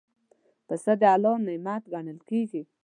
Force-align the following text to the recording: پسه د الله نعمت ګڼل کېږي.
پسه 0.67 0.93
د 1.01 1.03
الله 1.13 1.35
نعمت 1.47 1.83
ګڼل 1.93 2.19
کېږي. 2.29 2.61